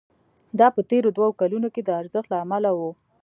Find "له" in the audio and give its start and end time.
2.31-2.37